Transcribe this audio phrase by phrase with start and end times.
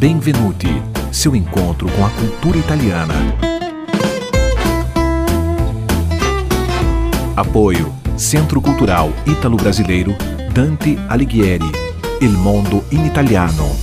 [0.00, 3.12] Benvenuti, seu encontro com a cultura italiana.
[7.36, 10.16] Apoio Centro Cultural Ítalo-Brasileiro
[10.54, 11.70] Dante Alighieri.
[12.22, 13.76] Il mondo in italiano.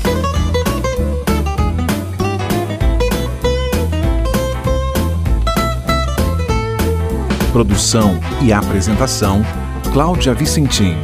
[7.51, 9.45] Produção e apresentação
[9.93, 10.95] Cláudia Vicentim.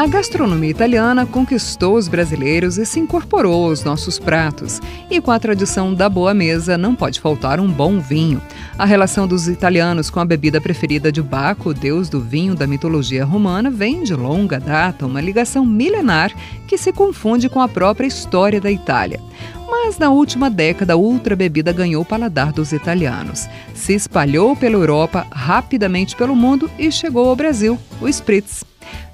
[0.00, 4.80] A gastronomia italiana conquistou os brasileiros e se incorporou aos nossos pratos.
[5.10, 8.40] E com a tradição da boa mesa, não pode faltar um bom vinho.
[8.78, 13.26] A relação dos italianos com a bebida preferida de Baco, deus do vinho da mitologia
[13.26, 16.32] romana, vem de longa data, uma ligação milenar
[16.66, 19.20] que se confunde com a própria história da Itália.
[19.68, 23.46] Mas na última década, outra bebida ganhou o paladar dos italianos.
[23.74, 28.69] Se espalhou pela Europa, rapidamente pelo mundo e chegou ao Brasil, o Spritz.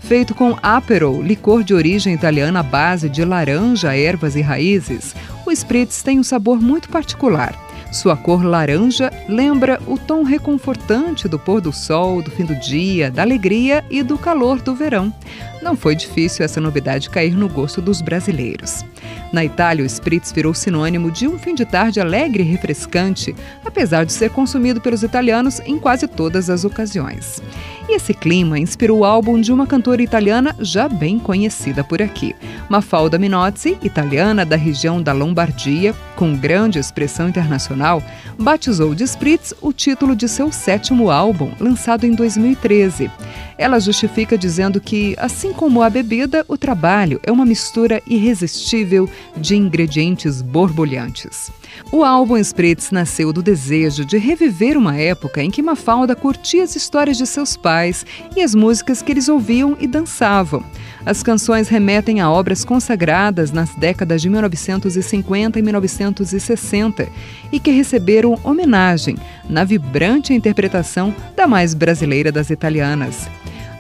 [0.07, 5.51] Feito com Aperol, licor de origem italiana à base de laranja, ervas e raízes, o
[5.51, 7.61] Spritz tem um sabor muito particular.
[7.91, 13.11] Sua cor laranja lembra o tom reconfortante do pôr do sol, do fim do dia,
[13.11, 15.13] da alegria e do calor do verão.
[15.61, 18.85] Não foi difícil essa novidade cair no gosto dos brasileiros.
[19.33, 23.35] Na Itália, o Spritz virou sinônimo de um fim de tarde alegre e refrescante,
[23.65, 27.43] apesar de ser consumido pelos italianos em quase todas as ocasiões.
[27.89, 32.35] E esse clima inspirou o álbum de uma cantora italiana já bem conhecida por aqui.
[32.69, 38.03] Mafalda Minozzi, italiana da região da Lombardia, com grande expressão internacional,
[38.37, 43.09] batizou de Spritz o título de seu sétimo álbum, lançado em 2013.
[43.57, 49.55] Ela justifica dizendo que, assim como a bebida, o trabalho é uma mistura irresistível de
[49.55, 51.53] ingredientes borbulhantes.
[51.93, 56.75] O álbum Spritz nasceu do desejo de reviver uma época em que Mafalda curtia as
[56.75, 60.65] histórias de seus pais e as músicas que eles ouviam e dançavam.
[61.05, 67.09] As canções remetem a obras consagradas nas décadas de 1950 e 1960
[67.53, 69.17] e que receberam homenagem
[69.49, 73.29] na vibrante interpretação da mais brasileira das italianas.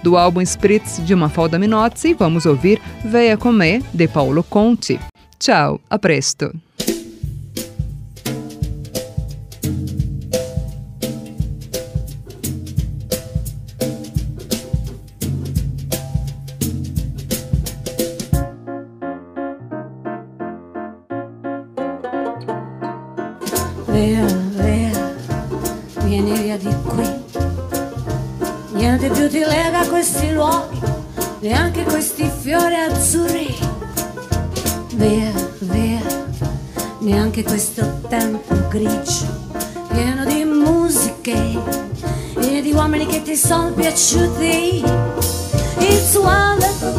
[0.02, 5.00] Do álbum Spritz de Mafalda Minozzi, vamos ouvir Veia Comé, de Paolo Conti.
[5.38, 6.65] Tchau, a presto!
[23.96, 25.16] Via, via,
[26.04, 27.08] vieni via di qui.
[28.72, 30.78] Niente più ti lega a questi luoghi,
[31.40, 33.56] neanche questi fiori azzurri.
[34.96, 36.02] Via, via,
[36.98, 39.28] neanche questo tempo grigio,
[39.88, 41.58] pieno di musiche
[42.38, 44.84] e di uomini che ti sono piaciuti.
[45.78, 46.92] It's wonderful,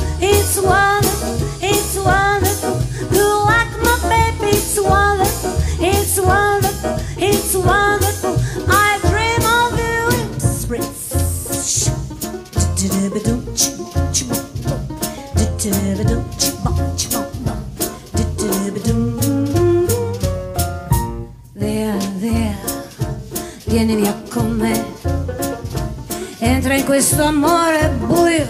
[21.53, 22.55] Via, via,
[23.65, 24.85] vieni via con me.
[26.39, 28.45] Entra in questo amore buio,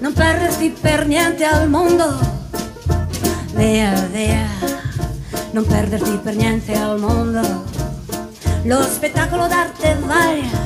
[0.00, 2.18] non perderti per niente al mondo.
[3.54, 4.46] Via, via,
[5.52, 7.64] non perderti per niente al mondo.
[8.64, 10.65] Lo spettacolo d'arte varia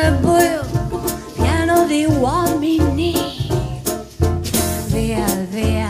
[5.11, 5.89] Via, via,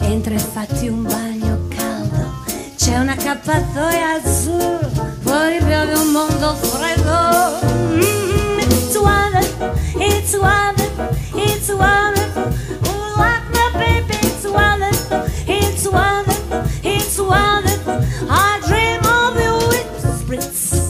[0.00, 2.42] entra e fatti un bagno caldo.
[2.74, 7.60] C'è un accappatoio azzurro, fuori piove un mondo freddo.
[7.94, 9.70] Mm, it's wonderful,
[10.00, 12.52] it's wonderful, it's wonderful.
[12.88, 18.04] Oh, like my baby, it's wonderful, it's wonderful, it's wonderful.
[18.28, 19.86] I dream of you with
[20.18, 20.80] spritz.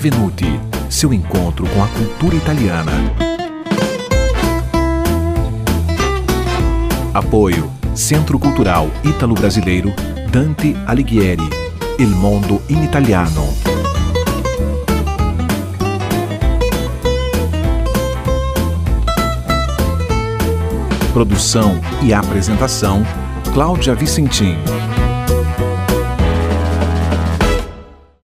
[0.00, 2.92] Benvenuti, seu encontro com a cultura italiana.
[7.12, 9.92] Apoio Centro Cultural Ítalo-Brasileiro
[10.30, 11.42] Dante Alighieri.
[11.98, 13.42] Il mondo in italiano.
[21.12, 23.02] Produção e apresentação
[23.52, 24.77] Cláudia Vicentim.